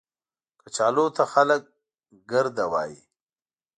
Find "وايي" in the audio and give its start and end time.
2.71-2.99